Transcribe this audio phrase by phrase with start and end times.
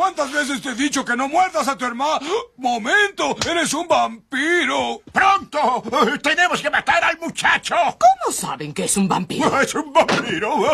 [0.00, 2.26] ¿Cuántas veces te he dicho que no muerdas a tu hermano?
[2.56, 3.36] ¡Momento!
[3.46, 5.02] ¡Eres un vampiro!
[5.12, 5.82] ¡Pronto!
[6.22, 7.74] ¡Tenemos que matar al muchacho!
[7.74, 9.60] ¿Cómo saben que es un vampiro?
[9.60, 10.54] ¡Es un vampiro!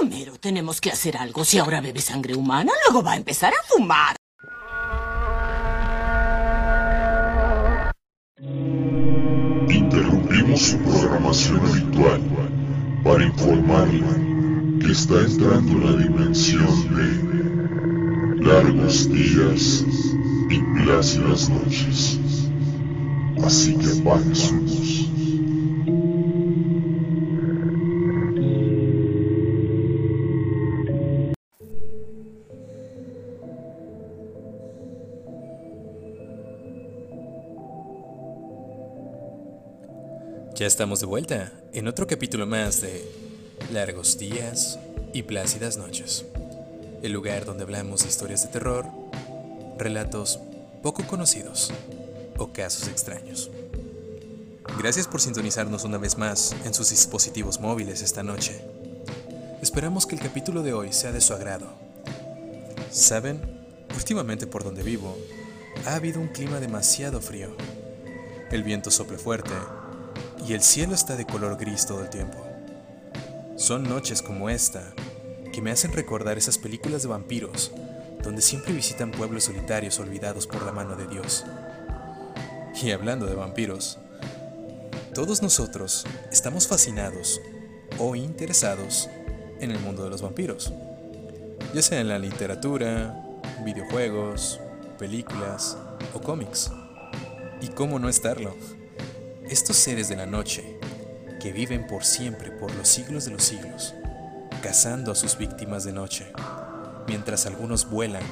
[0.00, 1.44] Homero, tenemos que hacer algo.
[1.44, 4.16] Si ahora bebe sangre humana, luego va a empezar a fumar.
[9.68, 12.22] Interrumpimos su programación habitual
[13.04, 14.33] para informarle
[14.90, 19.84] está entrando en la dimensión de largos días
[20.50, 22.18] y plácidas noches.
[23.42, 24.64] Así que apague su.
[40.54, 43.23] Ya estamos de vuelta en otro capítulo más de
[43.74, 44.78] Largos días
[45.12, 46.24] y plácidas noches.
[47.02, 48.86] El lugar donde hablamos de historias de terror,
[49.76, 50.38] relatos
[50.80, 51.72] poco conocidos
[52.38, 53.50] o casos extraños.
[54.78, 58.64] Gracias por sintonizarnos una vez más en sus dispositivos móviles esta noche.
[59.60, 61.66] Esperamos que el capítulo de hoy sea de su agrado.
[62.92, 63.40] Saben,
[63.96, 65.18] últimamente por donde vivo,
[65.84, 67.56] ha habido un clima demasiado frío.
[68.52, 69.50] El viento sopla fuerte
[70.46, 72.53] y el cielo está de color gris todo el tiempo.
[73.56, 74.92] Son noches como esta
[75.52, 77.70] que me hacen recordar esas películas de vampiros
[78.24, 81.44] donde siempre visitan pueblos solitarios olvidados por la mano de Dios.
[82.82, 83.98] Y hablando de vampiros,
[85.14, 87.40] todos nosotros estamos fascinados
[87.98, 89.08] o interesados
[89.60, 90.72] en el mundo de los vampiros,
[91.72, 93.22] ya sea en la literatura,
[93.64, 94.58] videojuegos,
[94.98, 95.76] películas
[96.12, 96.72] o cómics.
[97.60, 98.54] ¿Y cómo no estarlo?
[99.48, 100.73] Estos seres de la noche,
[101.44, 103.94] que viven por siempre, por los siglos de los siglos,
[104.62, 106.32] cazando a sus víctimas de noche,
[107.06, 108.22] mientras algunos vuelan,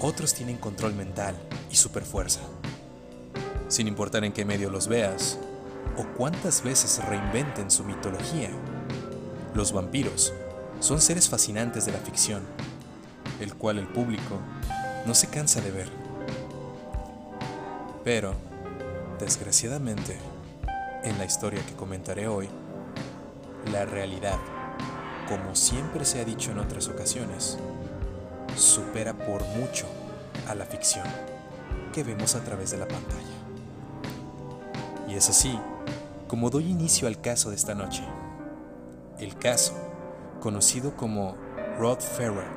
[0.00, 1.36] otros tienen control mental
[1.70, 2.40] y superfuerza.
[3.68, 5.38] Sin importar en qué medio los veas,
[5.96, 8.50] o cuántas veces reinventen su mitología,
[9.54, 10.32] los vampiros
[10.80, 12.42] son seres fascinantes de la ficción,
[13.38, 14.40] el cual el público
[15.06, 15.88] no se cansa de ver.
[18.02, 18.34] Pero,
[19.18, 20.16] Desgraciadamente,
[21.08, 22.48] en la historia que comentaré hoy,
[23.72, 24.38] la realidad,
[25.28, 27.58] como siempre se ha dicho en otras ocasiones,
[28.56, 29.86] supera por mucho
[30.48, 31.06] a la ficción
[31.92, 33.24] que vemos a través de la pantalla.
[35.08, 35.58] Y es así
[36.26, 38.02] como doy inicio al caso de esta noche.
[39.18, 39.74] El caso,
[40.40, 41.36] conocido como
[41.78, 42.48] Rod Ferrer,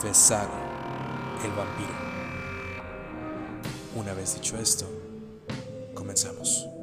[0.00, 2.08] The el vampiro.
[3.94, 4.86] Una vez dicho esto,
[5.94, 6.77] Comenzamos.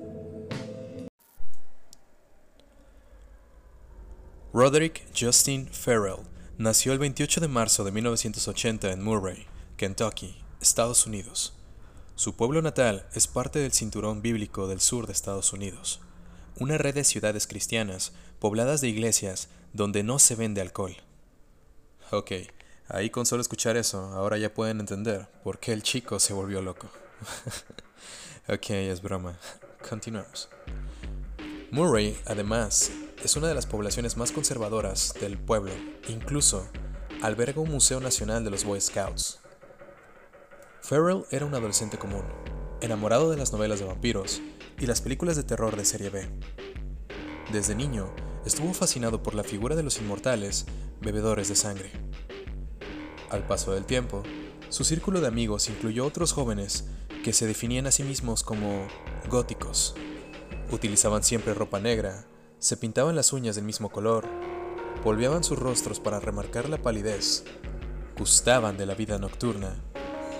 [4.55, 6.23] Roderick Justin Farrell
[6.57, 9.45] nació el 28 de marzo de 1980 en Murray,
[9.75, 11.53] Kentucky, Estados Unidos.
[12.16, 15.99] Su pueblo natal es parte del cinturón bíblico del sur de Estados Unidos,
[16.57, 20.95] una red de ciudades cristianas pobladas de iglesias donde no se vende alcohol.
[22.11, 22.31] Ok,
[22.87, 26.61] ahí con solo escuchar eso, ahora ya pueden entender por qué el chico se volvió
[26.61, 26.89] loco.
[28.47, 29.39] Ok, es broma.
[29.89, 30.49] Continuamos.
[31.72, 32.91] Murray, además,
[33.25, 35.72] es una de las poblaciones más conservadoras del pueblo.
[36.09, 36.68] Incluso
[37.24, 39.40] alberga un Museo Nacional de los Boy Scouts.
[40.81, 42.24] Farrell era un adolescente común,
[42.81, 44.44] enamorado de las novelas de vampiros
[44.80, 46.30] y las películas de terror de serie B.
[47.52, 48.14] Desde niño,
[48.46, 50.68] estuvo fascinado por la figura de los inmortales,
[51.02, 51.91] bebedores de sangre.
[53.31, 54.22] Al paso del tiempo,
[54.69, 56.85] su círculo de amigos incluyó otros jóvenes
[57.24, 58.88] que se definían a sí mismos como
[59.31, 59.96] góticos.
[60.72, 62.28] Utilizaban siempre ropa negra,
[62.66, 64.26] se pintaban las uñas del mismo color,
[65.03, 67.44] polveaban sus rostros para remarcar la palidez,
[68.18, 69.76] gustaban de la vida nocturna,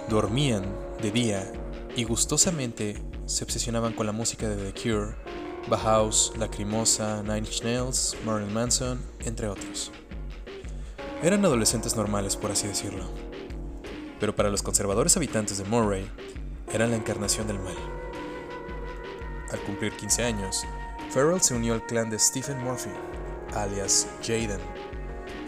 [0.10, 1.54] dormían de día
[1.96, 5.16] y gustosamente se obsesionaban con la música de The Cure,
[5.70, 9.92] Bauhaus, Lacrimosa, Nine Inch Nails, Marilyn Manson, entre otros.
[11.22, 13.04] Eran adolescentes normales, por así decirlo.
[14.20, 16.10] Pero para los conservadores habitantes de Murray,
[16.74, 17.78] eran la encarnación del mal.
[19.52, 20.66] Al cumplir 15 años,
[21.16, 22.90] Farrell se unió al clan de Stephen Murphy,
[23.54, 24.60] alias Jaden,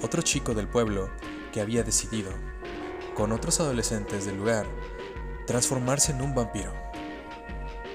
[0.01, 1.09] otro chico del pueblo
[1.51, 2.31] que había decidido,
[3.15, 4.65] con otros adolescentes del lugar,
[5.45, 6.71] transformarse en un vampiro.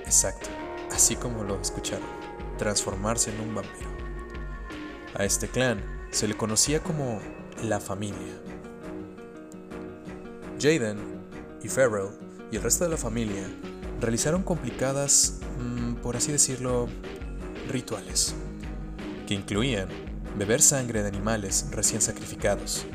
[0.05, 0.51] Exacto,
[0.91, 2.07] así como lo escucharon,
[2.59, 3.89] transformarse en un vampiro.
[5.15, 7.21] A este clan se le conocía como
[7.63, 8.35] la familia.
[10.61, 10.99] Jaden
[11.63, 12.11] y Farrell
[12.51, 13.49] y el resto de la familia
[13.99, 16.87] realizaron complicadas, mm, por así decirlo,
[17.69, 18.35] rituales,
[19.27, 19.89] que incluían
[20.37, 22.87] beber sangre de animales recién sacrificados,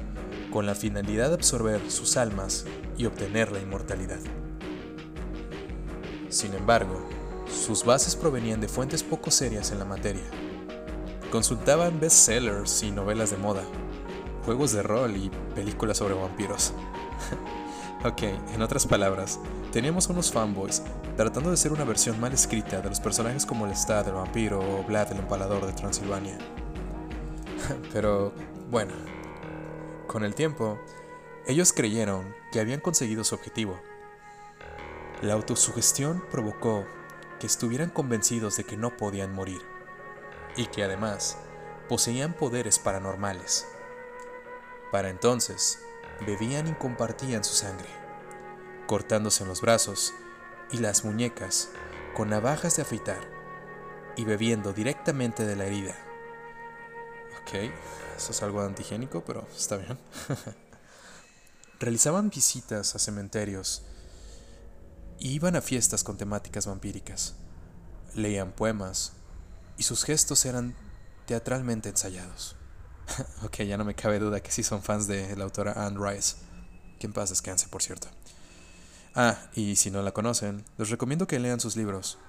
[0.52, 2.66] con la finalidad de absorber sus almas
[2.98, 4.20] y obtener la inmortalidad.
[6.30, 7.08] Sin embargo,
[7.50, 10.24] sus bases provenían de fuentes poco serias en la materia.
[11.32, 13.64] Consultaban bestsellers y novelas de moda,
[14.46, 16.74] juegos de rol y películas sobre vampiros.
[18.06, 18.24] ok,
[18.54, 19.40] en otras palabras,
[19.72, 20.82] teníamos unos fanboys
[21.16, 24.84] tratando de ser una versión mal escrita de los personajes como Lestat el vampiro o
[24.84, 26.38] Vlad el empalador de Transilvania.
[27.94, 28.34] Pero,
[28.70, 28.94] bueno,
[30.08, 30.80] con el tiempo,
[31.48, 33.80] ellos creyeron que habían conseguido su objetivo.
[35.22, 36.86] La autosugestión provocó
[37.40, 39.62] que estuvieran convencidos de que no podían morir
[40.56, 41.38] y que además
[41.88, 43.68] poseían poderes paranormales.
[44.92, 45.80] Para entonces,
[46.26, 47.90] bebían y compartían su sangre,
[48.88, 50.14] cortándose en los brazos
[50.72, 51.70] y las muñecas
[52.16, 53.22] con navajas de afeitar
[54.16, 55.96] y bebiendo directamente de la herida.
[57.42, 57.72] Ok,
[58.18, 60.00] eso es algo antigénico, pero está bien.
[61.80, 63.84] Realizaban visitas a cementerios
[65.20, 67.36] y iban a fiestas con temáticas vampíricas.
[68.16, 69.14] Leían poemas
[69.78, 70.76] y sus gestos eran
[71.28, 72.56] teatralmente ensayados.
[73.44, 76.38] ok, ya no me cabe duda que sí son fans de la autora Anne Rice.
[77.00, 78.08] Que en paz descanse, por cierto.
[79.20, 82.20] Ah, y si no la conocen, les recomiendo que lean sus libros.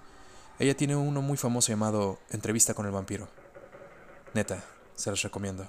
[0.58, 3.29] Ella tiene uno muy famoso llamado Entrevista con el vampiro.
[4.32, 4.64] Neta,
[4.96, 5.69] se los recomiendo.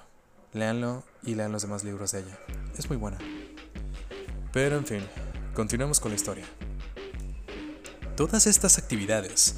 [0.54, 2.40] Leanlo y lean los demás libros de ella.
[2.78, 3.18] Es muy buena.
[4.54, 5.06] Pero en fin,
[5.54, 6.46] continuemos con la historia.
[8.16, 9.56] Todas estas actividades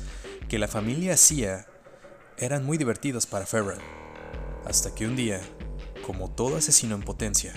[0.50, 1.68] que la familia hacía
[2.38, 3.82] eran muy divertidos para Ferrell
[4.66, 5.40] hasta que un día,
[6.08, 7.54] como todo asesino en potencia,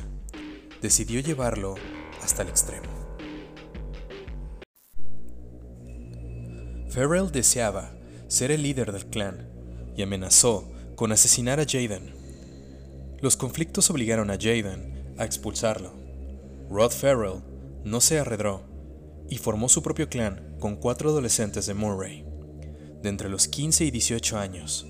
[0.83, 1.77] decidió llevarlo
[2.23, 3.04] hasta el extremo.
[6.95, 7.91] Farrell deseaba
[8.29, 9.49] ser el líder del clan
[9.97, 12.15] y amenazó con asesinar a Jaden.
[13.21, 15.93] Los conflictos obligaron a Jaden a expulsarlo.
[16.71, 17.43] Rod Farrell
[17.85, 18.63] no se arredró
[19.29, 22.25] y formó su propio clan con cuatro adolescentes de Murray,
[23.03, 24.87] de entre los 15 y 18 años,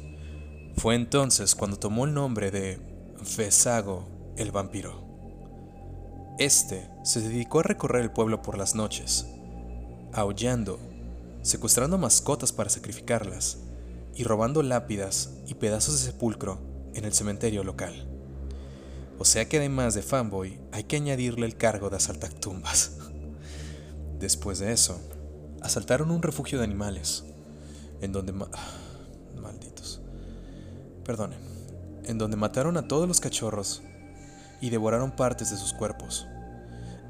[0.76, 2.78] fue entonces cuando tomó el nombre de
[3.22, 5.04] Fesago el vampiro.
[6.38, 9.26] Este se dedicó a recorrer el pueblo por las noches,
[10.12, 10.78] aullando,
[11.44, 13.58] secuestrando mascotas para sacrificarlas
[14.14, 16.58] y robando lápidas y pedazos de sepulcro
[16.94, 18.08] en el cementerio local.
[19.18, 22.96] O sea que además de fanboy hay que añadirle el cargo de asaltar tumbas.
[24.18, 24.98] Después de eso,
[25.60, 27.24] asaltaron un refugio de animales,
[28.00, 28.32] en donde...
[29.36, 30.00] malditos
[31.04, 31.38] perdonen,
[32.04, 33.82] en donde mataron a todos los cachorros
[34.62, 36.26] y devoraron partes de sus cuerpos.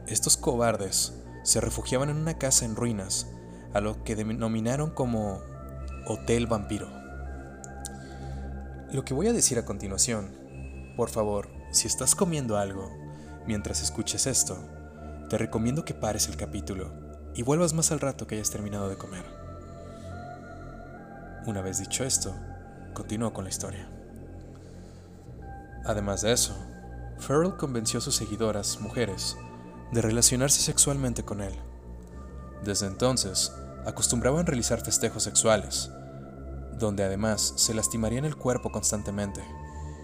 [0.08, 1.12] Estos cobardes
[1.44, 3.28] se refugiaban en una casa en ruinas,
[3.74, 5.40] a lo que denominaron como
[6.06, 6.88] Hotel Vampiro.
[8.92, 10.30] Lo que voy a decir a continuación,
[10.96, 12.90] por favor, si estás comiendo algo
[13.46, 14.56] mientras escuches esto,
[15.28, 16.92] te recomiendo que pares el capítulo
[17.34, 19.24] y vuelvas más al rato que hayas terminado de comer.
[21.46, 22.34] Una vez dicho esto,
[22.94, 23.88] continuó con la historia.
[25.84, 26.56] Además de eso,
[27.18, 29.36] Farrell convenció a sus seguidoras, mujeres,
[29.92, 31.54] de relacionarse sexualmente con él.
[32.64, 33.52] Desde entonces,
[33.84, 35.90] acostumbraban realizar festejos sexuales,
[36.78, 39.42] donde además se lastimarían el cuerpo constantemente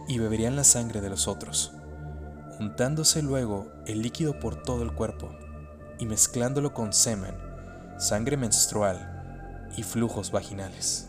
[0.08, 1.72] y beberían la sangre de los otros,
[2.58, 5.30] untándose luego el líquido por todo el cuerpo
[5.98, 7.34] y mezclándolo con semen,
[7.98, 11.06] sangre menstrual y flujos vaginales.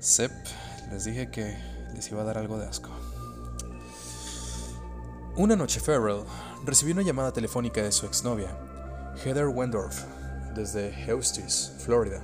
[0.00, 0.32] Sep,
[0.90, 1.56] les dije que
[1.94, 2.90] les iba a dar algo de asco.
[5.36, 6.24] Una noche Farrell
[6.64, 8.56] recibió una llamada telefónica de su exnovia,
[9.24, 10.04] Heather Wendorf,
[10.54, 12.20] desde Eustis, Florida.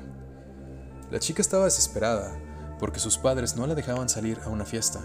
[1.10, 2.32] La chica estaba desesperada
[2.78, 5.00] porque sus padres no la dejaban salir a una fiesta,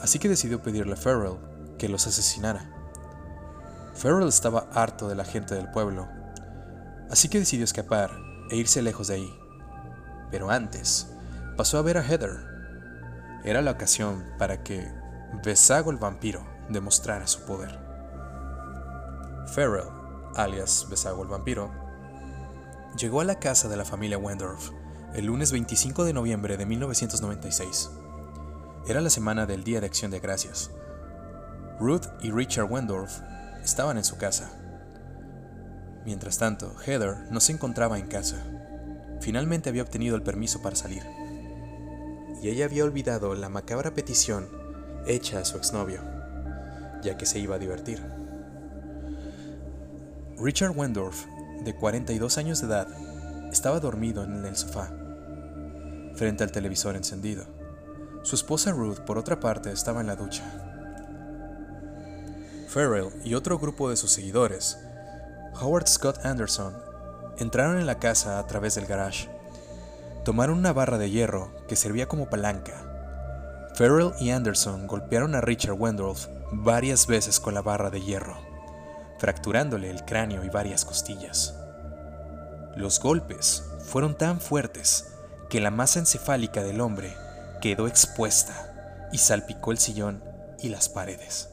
[0.00, 1.38] así que decidió pedirle a Farrell
[1.78, 2.68] que los asesinara.
[3.94, 6.08] Farrell estaba harto de la gente del pueblo,
[7.10, 8.10] así que decidió escapar
[8.50, 9.40] e irse lejos de ahí.
[10.30, 11.08] Pero antes,
[11.56, 12.44] pasó a ver a Heather.
[13.44, 14.90] Era la ocasión para que
[15.44, 17.78] Besago el vampiro demostrara su poder.
[19.46, 19.88] Farrell,
[20.34, 21.81] alias Besago el vampiro,
[22.96, 24.70] llegó a la casa de la familia Wendorf
[25.14, 27.90] el lunes 25 de noviembre de 1996.
[28.88, 30.70] Era la semana del Día de Acción de Gracias.
[31.78, 33.20] Ruth y Richard Wendorf
[33.62, 34.50] estaban en su casa.
[36.06, 38.42] Mientras tanto, Heather no se encontraba en casa.
[39.20, 41.02] Finalmente había obtenido el permiso para salir
[42.42, 44.48] y ella había olvidado la macabra petición
[45.06, 46.00] hecha a su exnovio,
[47.02, 48.02] ya que se iba a divertir.
[50.38, 51.26] Richard Wendorf,
[51.64, 52.88] de 42 años de edad,
[53.50, 54.90] estaba dormido en el sofá,
[56.14, 57.44] frente al televisor encendido.
[58.22, 60.42] Su esposa Ruth, por otra parte, estaba en la ducha.
[62.68, 64.78] Farrell y otro grupo de sus seguidores,
[65.60, 66.74] Howard Scott Anderson,
[67.38, 69.28] entraron en la casa a través del garage.
[70.24, 72.88] Tomaron una barra de hierro que servía como palanca.
[73.74, 78.36] Farrell y Anderson golpearon a Richard Wendorf varias veces con la barra de hierro,
[79.22, 81.54] fracturándole el cráneo y varias costillas.
[82.74, 85.12] Los golpes fueron tan fuertes
[85.48, 87.16] que la masa encefálica del hombre
[87.60, 90.24] quedó expuesta y salpicó el sillón
[90.58, 91.50] y las paredes.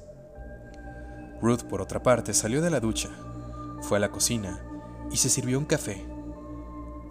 [1.44, 3.10] Ruth, por otra parte, salió de la ducha,
[3.82, 4.60] fue a la cocina
[5.12, 6.04] y se sirvió un café.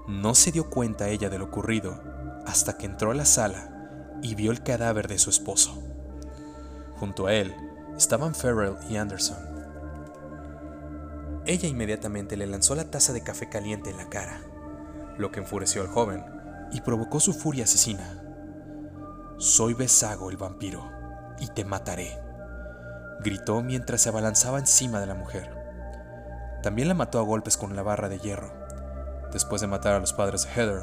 [0.09, 2.03] No se dio cuenta ella de lo ocurrido
[2.47, 5.81] hasta que entró a la sala y vio el cadáver de su esposo.
[6.97, 7.55] Junto a él
[7.97, 9.48] estaban Farrell y Anderson.
[11.49, 14.43] Ella inmediatamente le lanzó la taza de café caliente en la cara,
[15.17, 16.23] lo que enfureció al joven
[16.73, 18.23] y provocó su furia asesina.
[19.39, 20.93] Soy Besago el vampiro
[21.39, 22.21] y te mataré,
[23.21, 25.51] gritó mientras se abalanzaba encima de la mujer.
[26.63, 28.53] También la mató a golpes con la barra de hierro,
[29.33, 30.83] después de matar a los padres de Heather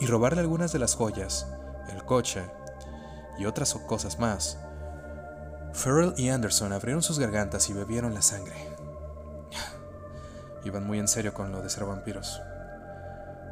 [0.00, 1.46] y robarle algunas de las joyas,
[1.88, 2.42] el coche
[3.38, 4.58] y otras cosas más.
[5.72, 8.73] Farrell y Anderson abrieron sus gargantas y bebieron la sangre.
[10.64, 12.40] Iban muy en serio con lo de ser vampiros.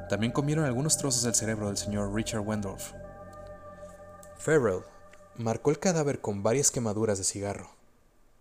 [0.08, 2.92] También comieron algunos trozos del cerebro del señor Richard Wendorf.
[4.36, 4.82] Farrell
[5.36, 7.70] marcó el cadáver con varias quemaduras de cigarro,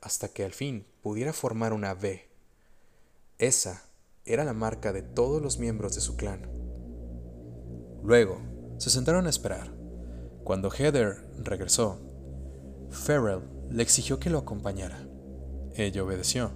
[0.02, 2.28] hasta que al fin pudiera formar una V.
[3.38, 3.84] Esa
[4.26, 6.50] era la marca de todos los miembros de su clan.
[8.04, 8.42] Luego,
[8.78, 9.72] se sentaron a esperar.
[10.44, 12.00] Cuando Heather regresó,
[12.90, 15.08] Farrell le exigió que lo acompañara.
[15.76, 16.52] Ella obedeció.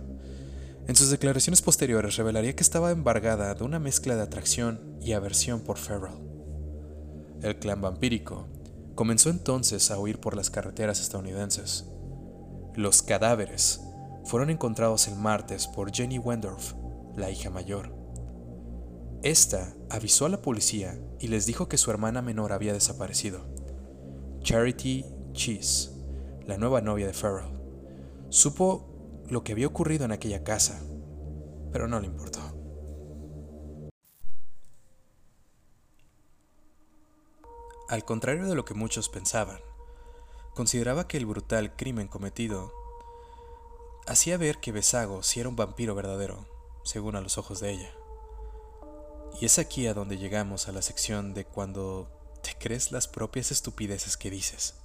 [0.88, 5.62] En sus declaraciones posteriores revelaría que estaba embargada de una mezcla de atracción y aversión
[5.62, 6.14] por Farrell.
[7.42, 8.48] El clan vampírico
[8.94, 11.86] comenzó entonces a huir por las carreteras estadounidenses.
[12.76, 13.82] Los cadáveres
[14.26, 16.74] fueron encontrados el martes por Jenny Wendorf,
[17.16, 17.92] la hija mayor.
[19.24, 23.48] Esta avisó a la policía y les dijo que su hermana menor había desaparecido.
[24.42, 25.90] Charity Cheese,
[26.46, 27.60] la nueva novia de Farrell,
[28.30, 28.85] supo
[29.30, 30.82] lo que había ocurrido en aquella casa,
[31.72, 32.42] pero no le importó.
[37.88, 39.60] Al contrario de lo que muchos pensaban,
[40.54, 42.72] consideraba que el brutal crimen cometido
[44.08, 46.48] hacía ver que Besago sí era un vampiro verdadero,
[46.84, 47.94] según a los ojos de ella.
[49.40, 52.10] Y es aquí a donde llegamos a la sección de cuando
[52.42, 54.76] te crees las propias estupideces que dices.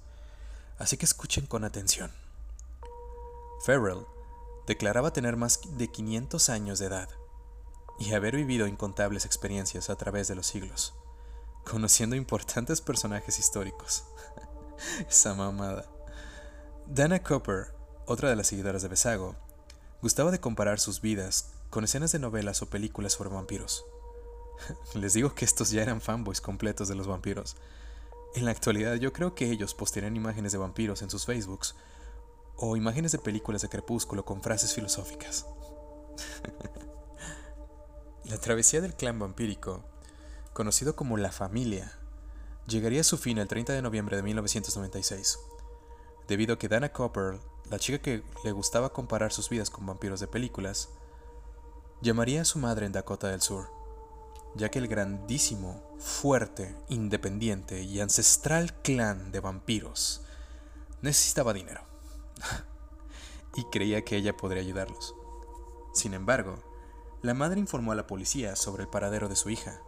[0.79, 2.11] Así que escuchen con atención.
[3.65, 4.07] Farrell
[4.67, 7.09] declaraba tener más de 500 años de edad
[7.99, 10.95] y haber vivido incontables experiencias a través de los siglos
[11.65, 14.05] conociendo importantes personajes históricos.
[15.09, 15.87] Esa mamada.
[16.87, 17.75] Dana Cooper,
[18.07, 19.37] otra de las seguidoras de Besago,
[20.03, 23.85] gustaba de comparar sus vidas con escenas de novelas o películas sobre vampiros.
[24.95, 27.57] Les digo que estos ya eran fanboys completos de los vampiros.
[28.35, 31.75] En la actualidad yo creo que ellos postean imágenes de vampiros en sus Facebooks
[32.57, 35.47] o imágenes de películas de crepúsculo con frases filosóficas.
[38.25, 39.85] la travesía del clan vampírico
[40.53, 41.93] conocido como La Familia,
[42.67, 45.39] llegaría a su fin el 30 de noviembre de 1996,
[46.29, 47.39] debido a que Dana Copper,
[47.71, 50.91] la chica que le gustaba comparar sus vidas con vampiros de películas,
[52.01, 53.71] llamaría a su madre en Dakota del Sur,
[54.55, 60.23] ya que el grandísimo, fuerte, independiente y ancestral clan de vampiros
[61.03, 61.90] necesitaba dinero
[63.57, 65.15] y creía que ella podría ayudarlos.
[65.93, 66.57] Sin embargo,
[67.23, 69.81] la madre informó a la policía sobre el paradero de su hija,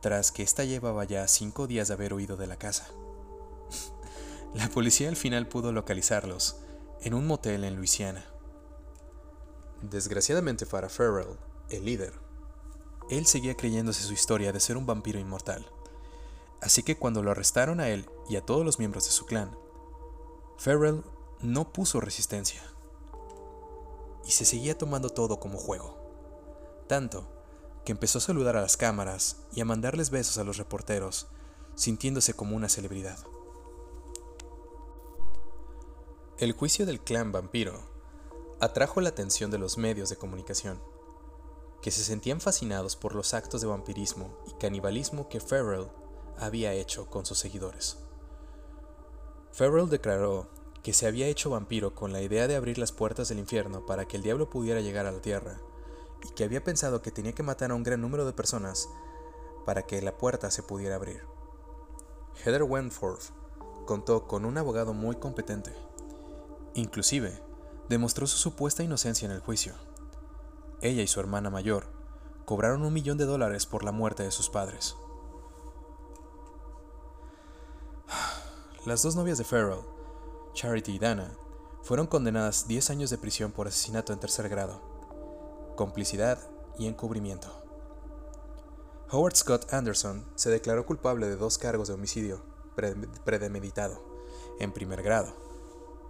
[0.00, 2.88] tras que ésta llevaba ya cinco días de haber huido de la casa.
[4.54, 6.56] la policía al final pudo localizarlos
[7.00, 8.24] en un motel en Luisiana.
[9.82, 11.38] Desgraciadamente para Farrell,
[11.70, 12.12] el líder,
[13.10, 15.66] él seguía creyéndose su historia de ser un vampiro inmortal.
[16.60, 19.56] Así que cuando lo arrestaron a él y a todos los miembros de su clan,
[20.56, 21.02] Farrell
[21.44, 22.62] no puso resistencia
[24.24, 25.94] y se seguía tomando todo como juego.
[26.88, 27.26] Tanto
[27.84, 31.26] que empezó a saludar a las cámaras y a mandarles besos a los reporteros,
[31.74, 33.18] sintiéndose como una celebridad.
[36.38, 37.78] El juicio del clan vampiro
[38.58, 40.80] atrajo la atención de los medios de comunicación,
[41.82, 45.90] que se sentían fascinados por los actos de vampirismo y canibalismo que Farrell
[46.38, 47.98] había hecho con sus seguidores.
[49.52, 50.48] Farrell declaró
[50.84, 54.06] que se había hecho vampiro con la idea de abrir las puertas del infierno para
[54.06, 55.58] que el diablo pudiera llegar a la tierra
[56.22, 58.90] y que había pensado que tenía que matar a un gran número de personas
[59.64, 61.22] para que la puerta se pudiera abrir.
[62.44, 63.32] Heather Wentworth,
[63.86, 65.74] contó con un abogado muy competente.
[66.74, 67.42] Inclusive,
[67.88, 69.72] demostró su supuesta inocencia en el juicio.
[70.82, 71.86] Ella y su hermana mayor
[72.44, 74.96] cobraron un millón de dólares por la muerte de sus padres.
[78.84, 79.93] Las dos novias de Farrell,
[80.54, 81.36] Charity y Dana,
[81.82, 84.80] fueron condenadas 10 años de prisión por asesinato en tercer grado,
[85.76, 86.38] complicidad
[86.78, 87.48] y encubrimiento.
[89.10, 92.42] Howard Scott Anderson se declaró culpable de dos cargos de homicidio
[93.24, 94.02] premeditado
[94.60, 95.34] en primer grado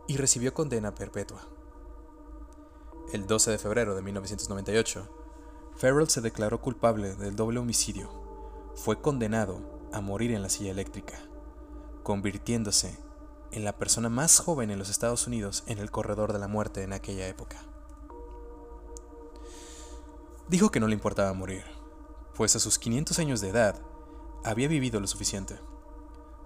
[0.07, 1.41] y recibió condena perpetua.
[3.13, 5.09] El 12 de febrero de 1998,
[5.77, 8.11] Farrell se declaró culpable del doble homicidio.
[8.75, 9.59] Fue condenado
[9.93, 11.19] a morir en la silla eléctrica,
[12.03, 13.04] convirtiéndose
[13.55, 16.83] en la persona más joven en los Estados Unidos en el corredor de la muerte
[16.83, 17.63] en aquella época.
[20.49, 21.63] Dijo que no le importaba morir,
[22.35, 23.81] pues a sus 500 años de edad
[24.43, 25.57] había vivido lo suficiente.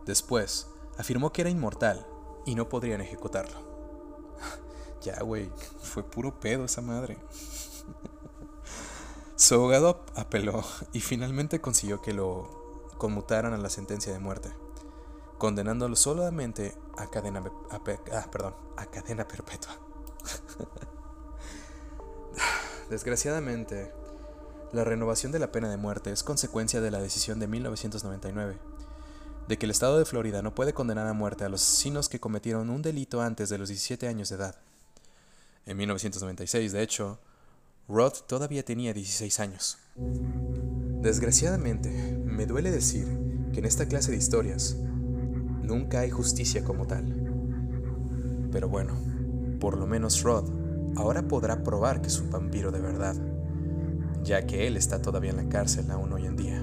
[0.05, 2.07] Después, afirmó que era inmortal
[2.45, 3.59] y no podrían ejecutarlo.
[5.03, 5.51] ya, güey,
[5.81, 7.19] fue puro pedo esa madre.
[9.37, 10.63] Su abogado apeló
[10.93, 14.53] y finalmente consiguió que lo conmutaran a la sentencia de muerte,
[15.39, 19.79] condenándolo solamente a cadena, ah, perdón, a cadena perpetua.
[22.91, 23.93] Desgraciadamente,
[24.73, 28.59] la renovación de la pena de muerte es consecuencia de la decisión de 1999,
[29.47, 32.21] de que el estado de Florida no puede condenar a muerte a los asesinos que
[32.21, 34.57] cometieron un delito antes de los 17 años de edad.
[35.67, 37.19] En 1996, de hecho,
[37.89, 39.79] Roth todavía tenía 16 años.
[39.97, 41.91] Desgraciadamente,
[42.25, 43.07] me duele decir
[43.53, 44.77] que en esta clase de historias
[45.69, 47.05] nunca hay justicia como tal.
[48.51, 48.95] Pero bueno,
[49.61, 50.51] por lo menos Rod
[50.97, 53.15] ahora podrá probar que es un vampiro de verdad,
[54.25, 56.61] ya que él está todavía en la cárcel aún hoy en día,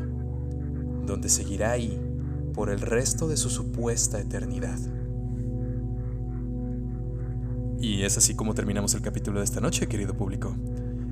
[1.06, 2.02] donde seguirá ahí
[2.54, 4.80] por el resto de su supuesta eternidad.
[7.80, 10.56] Y es así como terminamos el capítulo de esta noche, querido público.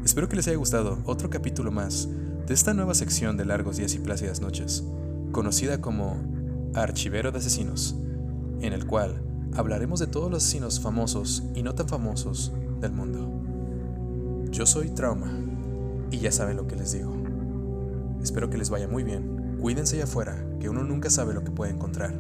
[0.04, 2.10] Espero que les haya gustado otro capítulo más
[2.48, 4.84] de esta nueva sección de Largos Días y Plácidas Noches,
[5.32, 6.33] conocida como
[6.76, 7.96] Archivero de Asesinos,
[8.60, 9.22] en el cual
[9.56, 13.30] hablaremos de todos los asesinos famosos y no tan famosos del mundo.
[14.52, 15.32] Yo soy Trauma
[16.10, 17.14] y ya saben lo que les digo.
[18.22, 19.58] Espero que les vaya muy bien.
[19.62, 22.14] Cuídense allá afuera, que uno nunca sabe lo que puede encontrar.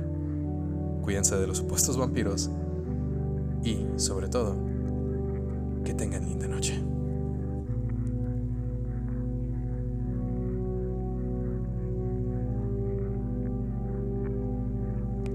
[1.01, 2.51] Cuídense de los supuestos vampiros
[3.63, 4.55] y, sobre todo,
[5.83, 6.92] que tengan linda noche.